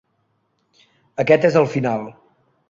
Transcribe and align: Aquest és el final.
Aquest 1.25 1.45
és 1.51 1.59
el 1.63 1.69
final. 1.75 2.09